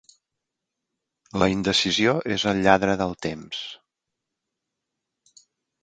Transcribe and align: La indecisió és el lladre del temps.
La 1.43 1.49
indecisió 1.57 2.15
és 2.39 2.47
el 2.55 2.65
lladre 2.69 2.99
del 3.05 3.17
temps. 3.29 3.63